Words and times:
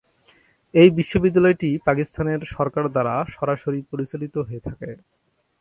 এই 0.73 0.89
বিশ্ববিদ্যালয়টি 0.97 1.69
পাকিস্তানের 1.87 2.41
সরকার 2.55 2.85
দ্বারা 2.93 3.15
সরাসরি 3.35 3.79
পরিচালিত 3.91 4.35
হয়ে 4.47 4.65
থাকে। 4.67 4.89